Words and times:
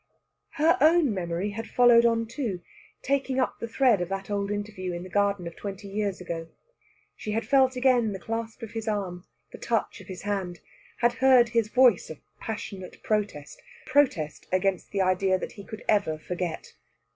Her 0.53 0.79
own 0.81 1.13
memory 1.13 1.51
had 1.51 1.67
followed 1.69 2.07
on, 2.07 2.25
too, 2.25 2.61
taking 3.03 3.39
up 3.39 3.59
the 3.59 3.67
thread 3.67 4.01
of 4.01 4.09
that 4.09 4.31
old 4.31 4.49
interview 4.49 4.93
in 4.93 5.03
the 5.03 5.09
garden 5.11 5.45
of 5.45 5.55
twenty 5.55 5.87
years 5.89 6.19
ago. 6.19 6.47
She 7.15 7.33
had 7.33 7.45
felt 7.47 7.75
again 7.75 8.11
the 8.11 8.17
clasp 8.17 8.63
of 8.63 8.71
his 8.71 8.87
arm, 8.87 9.27
the 9.51 9.59
touch 9.59 10.01
of 10.01 10.07
his 10.07 10.23
hand; 10.23 10.59
had 11.01 11.13
heard 11.13 11.49
his 11.49 11.67
voice 11.67 12.09
of 12.09 12.17
passionate 12.39 13.03
protest 13.03 13.61
protest 13.85 14.47
against 14.51 14.89
the 14.89 15.01
idea 15.01 15.37
that 15.37 15.51
he 15.51 15.63
could 15.63 15.83
ever 15.87 16.17
forget. 16.17 16.73